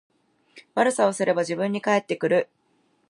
[0.73, 2.49] 悪さをすれば自分に返ってくる